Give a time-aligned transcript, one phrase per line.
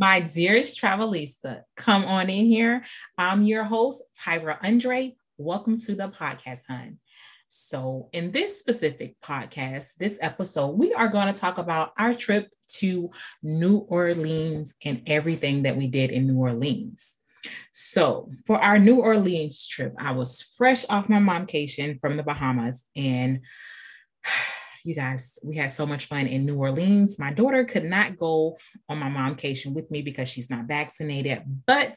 [0.00, 2.82] My dearest Travelista, come on in here.
[3.18, 5.14] I'm your host, Tyra Andre.
[5.36, 6.98] Welcome to the podcast, hun.
[7.48, 12.48] So, in this specific podcast, this episode, we are going to talk about our trip
[12.78, 13.10] to
[13.42, 17.18] New Orleans and everything that we did in New Orleans.
[17.70, 22.86] So, for our New Orleans trip, I was fresh off my momcation from the Bahamas
[22.96, 23.40] and
[24.84, 27.18] you guys, we had so much fun in New Orleans.
[27.18, 28.58] My daughter could not go
[28.88, 31.42] on my momcation with me because she's not vaccinated.
[31.66, 31.96] But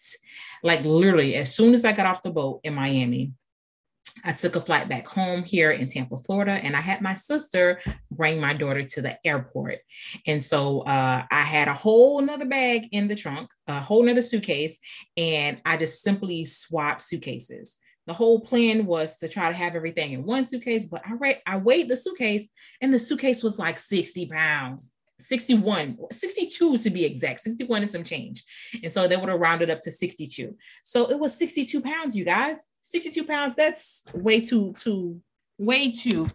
[0.64, 3.34] like literally, as soon as I got off the boat in Miami,
[4.24, 7.82] I took a flight back home here in Tampa, Florida, and I had my sister
[8.12, 9.80] bring my daughter to the airport.
[10.27, 14.22] And so uh, I had a whole nother bag in the trunk, a whole nother
[14.22, 14.80] suitcase,
[15.18, 17.80] and I just simply swapped suitcases.
[18.05, 21.57] The whole plan was to try to have everything in one suitcase, but I, I
[21.57, 22.49] weighed the suitcase,
[22.81, 24.91] and the suitcase was like 60 pounds.
[25.20, 28.43] 61, 62 to be exact, 61 and some change.
[28.84, 30.57] And so they would have rounded up to 62.
[30.84, 32.65] So it was 62 pounds, you guys.
[32.82, 35.21] 62 pounds, that's way too, too,
[35.57, 36.27] way too.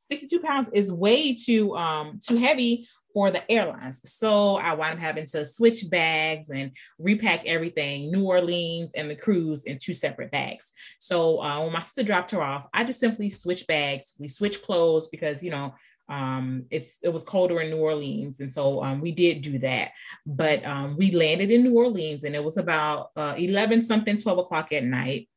[0.00, 4.02] 62 pounds is way too um too heavy for the airlines.
[4.04, 9.16] So I wound up having to switch bags and repack everything, New Orleans and the
[9.16, 10.74] cruise in two separate bags.
[10.98, 14.16] So uh, when my sister dropped her off, I just simply switched bags.
[14.20, 15.74] We switched clothes because, you know,
[16.08, 19.90] um it's it was colder in new orleans and so um, we did do that
[20.24, 24.38] but um, we landed in new orleans and it was about uh, 11 something 12
[24.38, 25.28] o'clock at night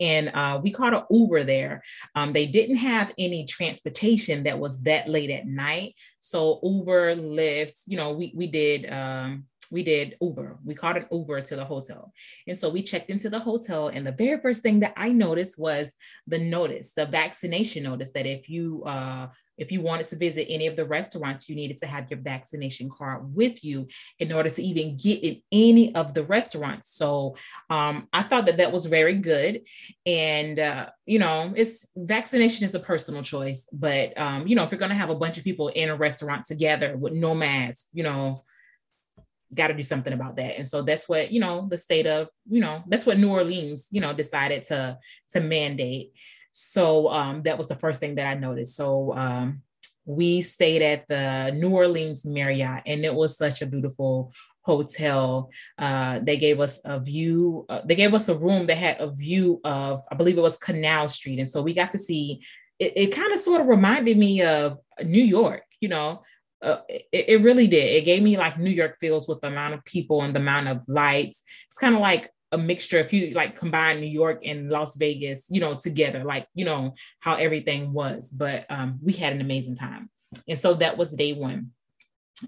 [0.00, 1.82] and uh, we caught an uber there.
[2.14, 5.94] Um, they didn't have any transportation that was that late at night.
[6.20, 10.58] So uber lyft you know we, we did um, we did Uber.
[10.64, 12.12] We called an Uber to the hotel.
[12.46, 13.88] And so we checked into the hotel.
[13.88, 15.94] And the very first thing that I noticed was
[16.26, 20.68] the notice, the vaccination notice that if you uh, if you wanted to visit any
[20.68, 23.88] of the restaurants, you needed to have your vaccination card with you
[24.18, 26.90] in order to even get in any of the restaurants.
[26.92, 27.36] So
[27.68, 29.62] um, I thought that that was very good.
[30.06, 33.68] And, uh, you know, it's vaccination is a personal choice.
[33.72, 35.96] But, um, you know, if you're going to have a bunch of people in a
[35.96, 38.44] restaurant together with no mask, you know,
[39.54, 40.58] got to do something about that.
[40.58, 43.88] And so that's what, you know, the state of, you know, that's what New Orleans,
[43.90, 44.98] you know, decided to
[45.32, 46.12] to mandate.
[46.50, 48.76] So um, that was the first thing that I noticed.
[48.76, 49.62] So um,
[50.04, 54.32] we stayed at the New Orleans Marriott, and it was such a beautiful
[54.62, 55.50] hotel.
[55.78, 57.64] Uh, they gave us a view.
[57.68, 60.56] Uh, they gave us a room that had a view of, I believe it was
[60.56, 62.40] Canal Street, and so we got to see.
[62.78, 66.22] It, it kind of sort of reminded me of New York, you know.
[66.60, 67.86] Uh, it, it, really did.
[67.86, 70.68] It gave me like New York feels with the amount of people and the amount
[70.68, 71.44] of lights.
[71.66, 75.46] It's kind of like a mixture if you like combine New York and Las Vegas,
[75.50, 78.30] you know, together, like, you know, how everything was.
[78.30, 80.10] But um, we had an amazing time.
[80.48, 81.70] And so that was day one.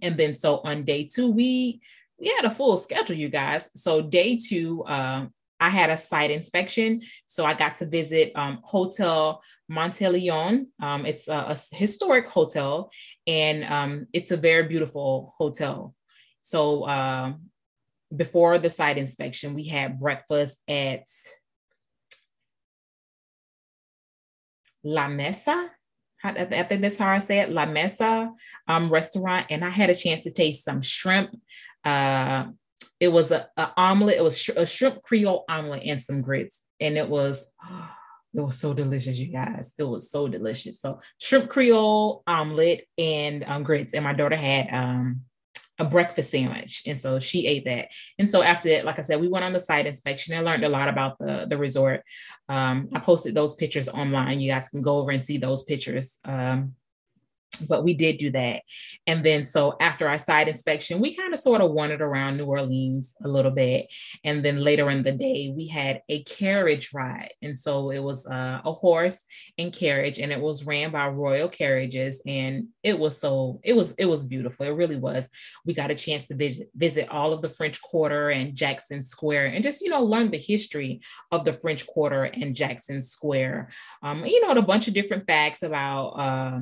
[0.02, 1.80] And then so on day two, we
[2.18, 3.70] we had a full schedule, you guys.
[3.80, 7.02] So day two, um, I had a site inspection.
[7.26, 10.66] So I got to visit um, Hotel Monteleone.
[10.80, 12.90] Um, it's a, a, historic hotel
[13.26, 15.94] and um, it's a very beautiful hotel.
[16.40, 17.50] So um,
[18.14, 21.04] before the site inspection, we had breakfast at
[24.82, 25.70] La Mesa.
[26.22, 28.30] I think that's how I say it, La Mesa
[28.68, 31.34] um, restaurant, and I had a chance to taste some shrimp.
[31.82, 32.48] Uh,
[33.00, 34.16] it was a, a omelet.
[34.16, 37.52] It was sh- a shrimp Creole omelet and some grits, and it was
[38.34, 39.74] it was so delicious, you guys.
[39.78, 40.80] It was so delicious.
[40.80, 45.22] So shrimp Creole omelet and um, grits, and my daughter had um,
[45.80, 46.82] a breakfast sandwich.
[46.86, 47.88] And so she ate that.
[48.18, 50.64] And so after that, like I said, we went on the site inspection and learned
[50.64, 52.02] a lot about the, the resort.
[52.50, 54.40] Um, I posted those pictures online.
[54.40, 56.18] You guys can go over and see those pictures.
[56.24, 56.74] Um,
[57.68, 58.62] but we did do that.
[59.06, 62.46] And then so after our site inspection, we kind of sort of wandered around New
[62.46, 63.86] Orleans a little bit.
[64.24, 67.32] And then later in the day, we had a carriage ride.
[67.42, 69.22] And so it was uh, a horse
[69.58, 72.22] and carriage, and it was ran by Royal Carriages.
[72.26, 74.66] And it was so it was it was beautiful.
[74.66, 75.28] It really was.
[75.64, 79.46] We got a chance to visit visit all of the French Quarter and Jackson Square,
[79.46, 81.00] and just you know learn the history
[81.30, 83.70] of the French Quarter and Jackson Square.
[84.02, 86.08] Um, you know, a bunch of different facts about.
[86.10, 86.60] Uh,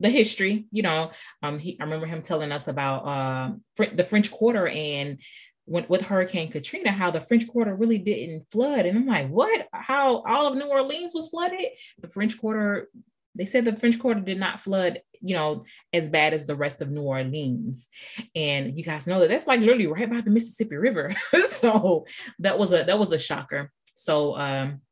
[0.00, 0.66] the history.
[0.70, 1.10] You know,
[1.42, 3.52] um, he, I remember him telling us about uh,
[3.94, 5.18] the French Quarter and
[5.66, 8.86] when, with Hurricane Katrina, how the French Quarter really didn't flood.
[8.86, 9.66] And I'm like, what?
[9.72, 11.66] How all of New Orleans was flooded?
[12.00, 12.88] The French Quarter,
[13.34, 16.80] they said the French Quarter did not flood, you know, as bad as the rest
[16.80, 17.88] of New Orleans.
[18.34, 21.12] And you guys know that that's like literally right by the Mississippi River.
[21.46, 22.06] so
[22.38, 23.72] that was a that was a shocker.
[23.94, 24.82] So um,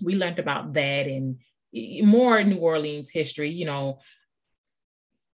[0.00, 1.38] we learned about that and
[2.02, 3.50] more New Orleans history.
[3.50, 3.98] You know,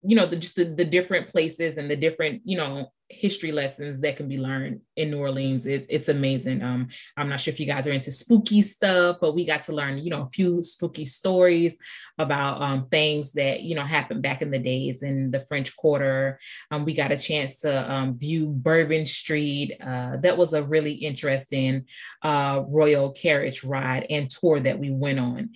[0.05, 4.01] you know the just the, the different places and the different you know history lessons
[4.01, 5.65] that can be learned in New Orleans.
[5.65, 6.63] It, it's amazing.
[6.63, 9.73] Um, I'm not sure if you guys are into spooky stuff, but we got to
[9.73, 11.77] learn, you know, a few spooky stories
[12.17, 16.39] about um, things that you know happened back in the days in the French Quarter.
[16.71, 19.77] Um, we got a chance to um, view Bourbon Street.
[19.81, 21.85] Uh, that was a really interesting
[22.23, 25.49] uh, royal carriage ride and tour that we went on.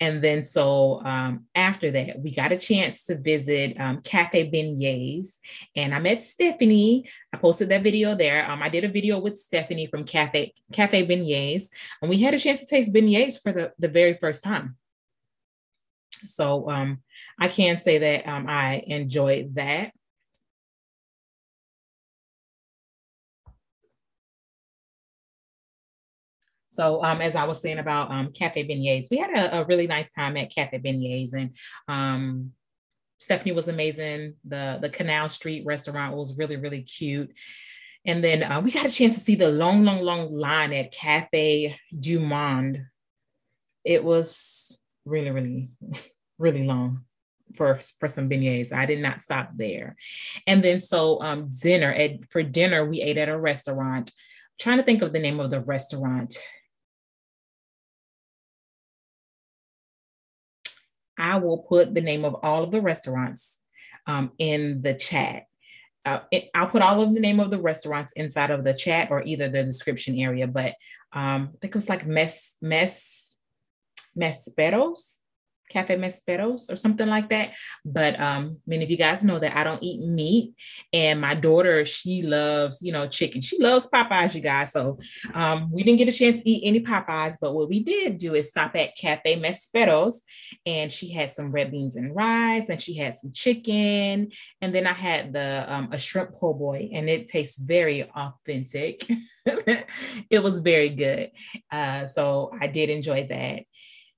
[0.00, 5.38] And then so um, after that, we got a chance to visit um, Cafe Beignets,
[5.74, 6.93] and I met Stephanie.
[7.32, 8.48] I posted that video there.
[8.50, 11.68] Um, I did a video with Stephanie from Cafe Cafe Beignets,
[12.00, 14.76] and we had a chance to taste beignets for the, the very first time.
[16.26, 17.02] So um,
[17.38, 19.92] I can say that um, I enjoyed that.
[26.74, 29.86] So um, as I was saying about um, Cafe Beignets, we had a, a, really
[29.86, 31.56] nice time at Cafe Beignets and
[31.86, 32.50] um,
[33.18, 34.34] Stephanie was amazing.
[34.44, 37.32] The, the Canal Street restaurant was really, really cute.
[38.06, 40.92] And then uh, we got a chance to see the long, long, long line at
[40.92, 42.86] Cafe Du Monde.
[43.84, 45.70] It was really, really
[46.38, 47.04] really long
[47.56, 48.72] for for some beignets.
[48.72, 49.96] I did not stop there.
[50.46, 54.10] And then so um dinner at for dinner we ate at a restaurant.
[54.10, 56.36] I'm trying to think of the name of the restaurant.
[61.18, 63.60] I will put the name of all of the restaurants
[64.06, 65.44] um, in the chat.
[66.04, 69.10] Uh, it, I'll put all of the name of the restaurants inside of the chat
[69.10, 70.46] or either the description area.
[70.46, 70.74] But
[71.12, 73.38] um, I think it was like Mes Mes
[74.18, 75.20] Mesperos
[75.68, 77.54] Cafe Mesperos or something like that.
[77.84, 80.54] But um, many of you guys know that I don't eat meat,
[80.92, 83.40] and my daughter she loves you know chicken.
[83.40, 84.72] She loves Popeyes, you guys.
[84.72, 84.98] So
[85.32, 88.34] um, we didn't get a chance to eat any Popeyes, but what we did do
[88.34, 90.20] is stop at Cafe Mesperos,
[90.66, 94.86] and she had some red beans and rice, and she had some chicken, and then
[94.86, 99.06] I had the um, a shrimp po' boy, and it tastes very authentic.
[99.46, 101.30] it was very good.
[101.70, 103.64] Uh, so I did enjoy that.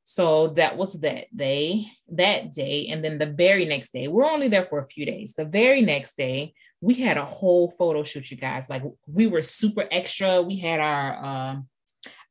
[0.09, 2.87] So that was that day, that day.
[2.93, 5.35] And then the very next day, we're only there for a few days.
[5.35, 8.71] The very next day, we had a whole photo shoot, you guys.
[8.71, 10.43] Like we were super extra.
[10.43, 11.57] We had our uh,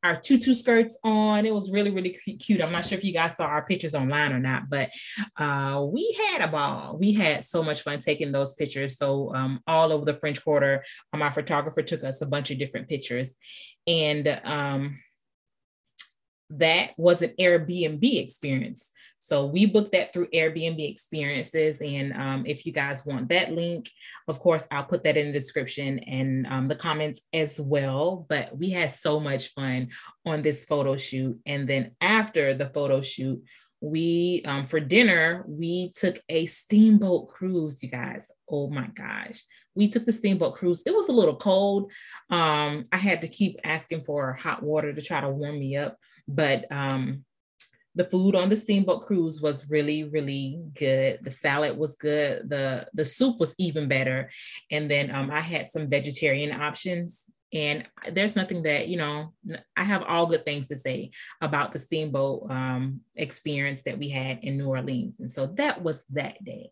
[0.02, 1.44] our tutu skirts on.
[1.44, 2.62] It was really, really cute.
[2.62, 4.88] I'm not sure if you guys saw our pictures online or not, but
[5.36, 6.96] uh, we had a ball.
[6.98, 8.96] We had so much fun taking those pictures.
[8.96, 10.82] So um, all over the French Quarter,
[11.12, 13.36] um, our photographer took us a bunch of different pictures.
[13.86, 14.98] And um,
[16.50, 18.92] that was an Airbnb experience.
[19.18, 21.80] So we booked that through Airbnb experiences.
[21.80, 23.90] And um, if you guys want that link,
[24.28, 28.26] of course, I'll put that in the description and um, the comments as well.
[28.28, 29.88] But we had so much fun
[30.24, 31.38] on this photo shoot.
[31.46, 33.42] And then after the photo shoot,
[33.80, 39.44] we um, for dinner we took a steamboat cruise you guys oh my gosh
[39.74, 41.92] we took the steamboat cruise it was a little cold
[42.30, 45.98] um, i had to keep asking for hot water to try to warm me up
[46.28, 47.24] but um,
[47.96, 51.18] the food on the steamboat cruise was really really good.
[51.22, 52.48] The salad was good.
[52.48, 54.30] The the soup was even better.
[54.70, 57.24] And then um, i had some vegetarian options.
[57.52, 59.32] And there's nothing that you know
[59.76, 64.40] i have all good things to say about the steamboat um, experience that we had
[64.42, 65.18] in new orleans.
[65.18, 66.70] And so that was that day.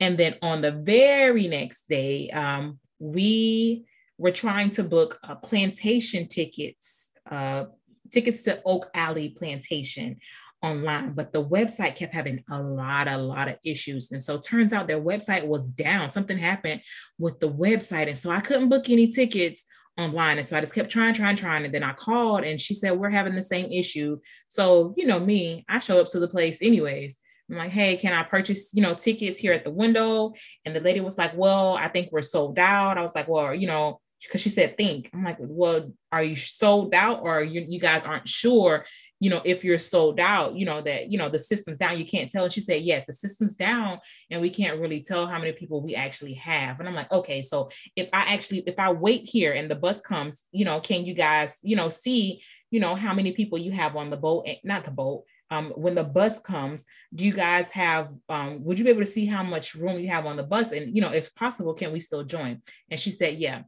[0.00, 3.84] And then on the very next day um, we
[4.18, 7.66] were trying to book a plantation tickets uh,
[8.14, 10.18] tickets to Oak Alley Plantation
[10.62, 14.10] online, but the website kept having a lot, a lot of issues.
[14.12, 16.10] And so turns out their website was down.
[16.10, 16.80] Something happened
[17.18, 18.08] with the website.
[18.08, 19.66] And so I couldn't book any tickets
[19.98, 20.38] online.
[20.38, 21.64] And so I just kept trying, trying, trying.
[21.64, 24.18] And then I called and she said, We're having the same issue.
[24.48, 27.18] So, you know, me, I show up to the place anyways.
[27.50, 30.32] I'm like, hey, can I purchase, you know, tickets here at the window?
[30.64, 32.96] And the lady was like, well, I think we're sold out.
[32.96, 35.10] I was like, well, you know, because she said think.
[35.12, 38.84] I'm like well are you sold out or you, you guys aren't sure
[39.20, 42.04] you know if you're sold out you know that you know the system's down you
[42.04, 42.44] can't tell?
[42.44, 43.98] And she said yes the system's down
[44.30, 46.80] and we can't really tell how many people we actually have.
[46.80, 50.00] And i'm like okay so if i actually if i wait here and the bus
[50.00, 53.70] comes you know can you guys you know see you know how many people you
[53.70, 54.48] have on the boat?
[54.64, 58.84] Not the boat um, when the bus comes, do you guys have, um, would you
[58.84, 60.72] be able to see how much room you have on the bus?
[60.72, 62.62] And, you know, if possible, can we still join?
[62.90, 63.62] And she said, yeah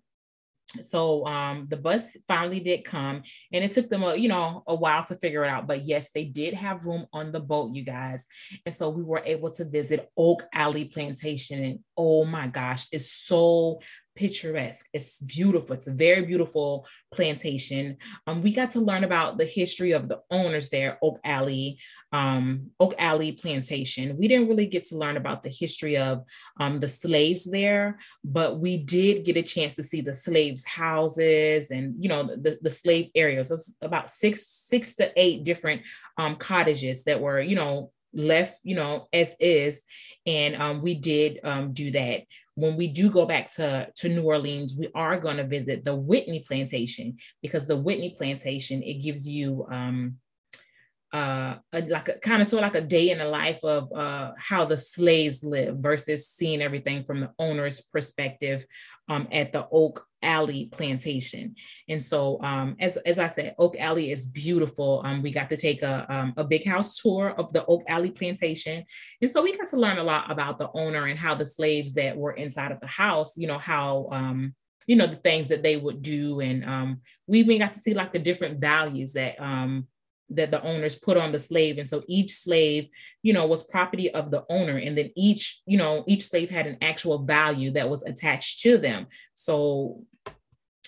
[0.80, 4.74] so um, the bus finally did come and it took them a you know a
[4.74, 7.82] while to figure it out but yes they did have room on the boat you
[7.82, 8.26] guys.
[8.64, 13.10] And so we were able to visit oak alley plantation and oh my gosh it's
[13.10, 13.80] so
[14.16, 14.86] picturesque.
[14.92, 15.74] It's beautiful.
[15.74, 17.98] It's a very beautiful plantation.
[18.26, 21.78] Um, we got to learn about the history of the owners there, Oak Alley,
[22.12, 24.16] um, Oak Alley Plantation.
[24.16, 26.24] We didn't really get to learn about the history of
[26.58, 31.70] um, the slaves there, but we did get a chance to see the slaves' houses
[31.70, 33.48] and you know the, the slave areas.
[33.48, 35.82] There's about six six to eight different
[36.16, 39.84] um, cottages that were you know left you know as is.
[40.26, 42.22] And um, we did um, do that.
[42.54, 45.94] When we do go back to, to New Orleans, we are going to visit the
[45.94, 50.16] Whitney Plantation because the Whitney Plantation, it gives you um,
[51.16, 53.90] uh, a, like a kind of sort of like a day in the life of
[53.92, 58.66] uh, how the slaves live versus seeing everything from the owner's perspective
[59.08, 61.54] um, at the Oak Alley plantation.
[61.88, 65.00] And so, um, as, as I said, Oak Alley is beautiful.
[65.04, 68.10] Um, we got to take a, um, a big house tour of the Oak Alley
[68.10, 68.84] plantation.
[69.22, 71.94] And so we got to learn a lot about the owner and how the slaves
[71.94, 74.54] that were inside of the house, you know, how, um,
[74.86, 76.40] you know, the things that they would do.
[76.40, 79.86] And um, we even got to see like the different values that um,
[80.30, 81.78] that the owners put on the slave.
[81.78, 82.88] And so each slave
[83.22, 84.76] you know was property of the owner.
[84.76, 88.78] And then each you know each slave had an actual value that was attached to
[88.78, 89.06] them.
[89.34, 90.04] So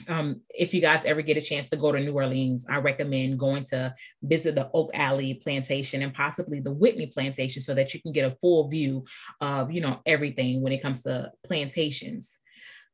[0.06, 3.38] um, if you guys ever get a chance to go to New Orleans, I recommend
[3.38, 8.00] going to visit the Oak Alley plantation and possibly the Whitney plantation so that you
[8.00, 9.04] can get a full view
[9.40, 12.38] of, you know, everything when it comes to plantations.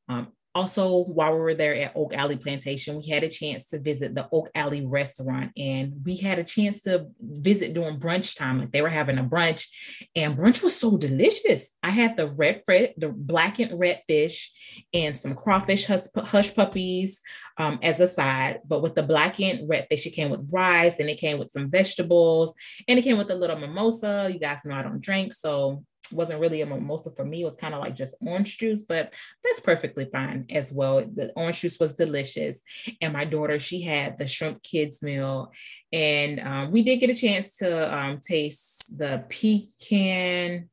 [0.09, 3.81] Um, also, while we were there at Oak Alley Plantation, we had a chance to
[3.81, 8.61] visit the Oak Alley restaurant and we had a chance to visit during brunch time.
[8.61, 9.67] Like they were having a brunch
[10.15, 11.71] and brunch was so delicious.
[11.83, 14.53] I had the red, red the blackened red fish
[14.93, 17.21] and some crawfish hush, hush puppies
[17.59, 18.61] um, as a side.
[18.65, 21.69] But with the blackened red fish, it came with rice and it came with some
[21.69, 22.55] vegetables
[22.87, 24.31] and it came with a little mimosa.
[24.33, 25.33] You guys know I don't drink.
[25.33, 27.43] So wasn't really a mimosa for me.
[27.43, 31.01] It was kind of like just orange juice, but that's perfectly fine as well.
[31.01, 32.63] The orange juice was delicious.
[33.01, 35.53] And my daughter, she had the shrimp kids meal.
[35.93, 40.69] And um, we did get a chance to um, taste the pecan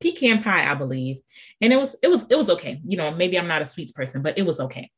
[0.00, 1.18] pecan pie, I believe.
[1.60, 2.80] And it was it was it was okay.
[2.86, 4.90] You know, maybe I'm not a sweets person, but it was okay.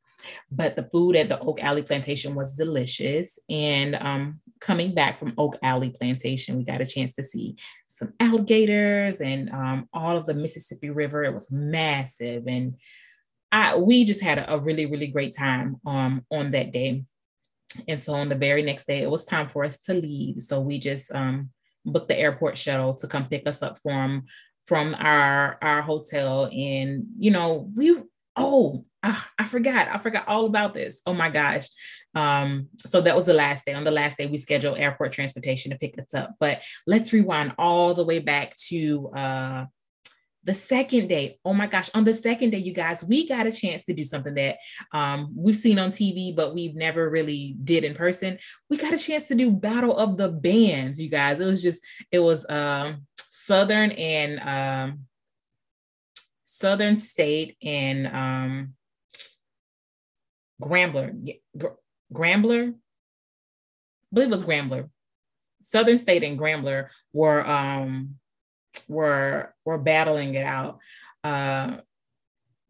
[0.50, 3.38] But the food at the Oak Alley Plantation was delicious.
[3.50, 7.56] And um, coming back from Oak Alley Plantation, we got a chance to see
[7.88, 11.24] some alligators and um, all of the Mississippi River.
[11.24, 12.44] It was massive.
[12.46, 12.76] And
[13.50, 17.04] I, we just had a, a really, really great time um, on that day.
[17.88, 20.40] And so on the very next day, it was time for us to leave.
[20.40, 21.50] So we just um,
[21.84, 24.24] booked the airport shuttle to come pick us up from
[24.64, 26.48] from our our hotel.
[26.52, 27.96] And you know, we
[28.36, 29.88] oh oh, I forgot.
[29.88, 31.00] I forgot all about this.
[31.06, 31.68] Oh my gosh.
[32.14, 33.74] Um, so that was the last day.
[33.74, 36.34] On the last day, we scheduled airport transportation to pick us up.
[36.38, 39.66] But let's rewind all the way back to uh
[40.44, 43.52] the second day oh my gosh on the second day you guys we got a
[43.52, 44.56] chance to do something that
[44.92, 48.36] um, we've seen on tv but we've never really did in person
[48.68, 51.80] we got a chance to do battle of the bands you guys it was just
[52.10, 55.06] it was um, southern and um,
[56.62, 58.74] southern state and um,
[60.62, 61.12] Grambler,
[62.14, 62.74] Grambler, I
[64.12, 64.88] believe it was Grambler.
[65.60, 68.16] Southern State and Grambler were um
[68.88, 70.78] were were battling it out.
[71.24, 71.78] Uh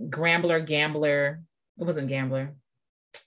[0.01, 1.43] Grambler, Gambler,
[1.79, 2.55] it wasn't Gambler.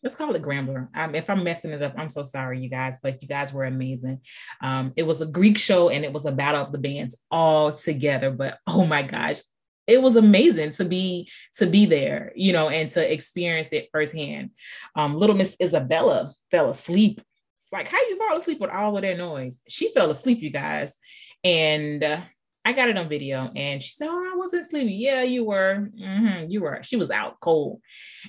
[0.02, 0.88] Let's call it Grambler.
[1.16, 4.22] If I'm messing it up, I'm so sorry, you guys, but you guys were amazing.
[4.62, 7.72] Um, it was a Greek show and it was a battle of the bands all
[7.72, 8.32] together.
[8.32, 9.42] But oh my gosh,
[9.88, 14.52] it was amazing to be to be there, you know, and to experience it firsthand.
[14.96, 17.22] Um, little Miss Isabella fell asleep.
[17.56, 19.62] It's like, how you fall asleep with all of that noise?
[19.68, 20.98] She fell asleep, you guys,
[21.44, 22.22] and uh,
[22.64, 23.52] I got it on video.
[23.56, 25.90] And she said, "Oh, I wasn't sleeping." Yeah, you were.
[26.00, 26.82] Mm-hmm, you were.
[26.82, 27.82] She was out cold.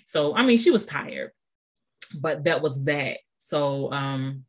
[0.04, 1.30] So I mean, she was tired,
[2.18, 3.18] but that was that.
[3.38, 4.44] So um,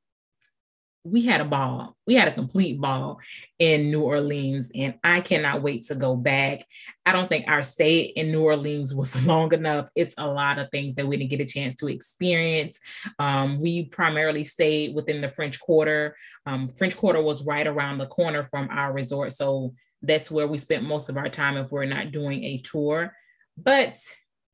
[1.12, 1.96] we had a ball.
[2.06, 3.20] We had a complete ball
[3.60, 6.66] in New Orleans, and I cannot wait to go back.
[7.06, 9.90] I don't think our stay in New Orleans was long enough.
[9.96, 12.80] It's a lot of things that we didn't get a chance to experience.
[13.20, 16.16] Um, we primarily stayed within the French Quarter.
[16.46, 20.58] Um, French Quarter was right around the corner from our resort, so that's where we
[20.58, 23.14] spent most of our time if we're not doing a tour.
[23.58, 23.96] But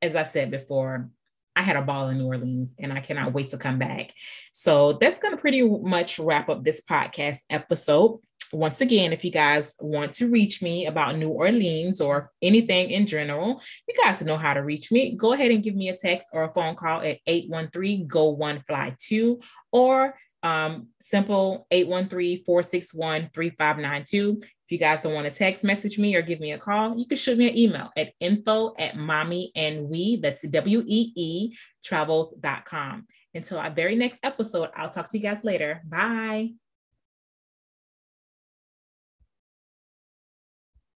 [0.00, 1.10] as I said before,
[1.56, 4.12] I had a ball in New Orleans and I cannot wait to come back.
[4.52, 8.20] So that's going to pretty much wrap up this podcast episode.
[8.52, 13.06] Once again, if you guys want to reach me about New Orleans or anything in
[13.06, 15.16] general, you guys know how to reach me.
[15.16, 18.62] Go ahead and give me a text or a phone call at 813 go one
[18.66, 19.40] fly two
[19.72, 24.44] or um, simple 813-461-3592.
[24.66, 27.06] If you guys don't want to text message me or give me a call, you
[27.06, 31.56] can shoot me an email at info at mommy and we, that's W E E
[31.84, 33.06] travels.com.
[33.34, 35.82] Until our very next episode, I'll talk to you guys later.
[35.84, 36.52] Bye.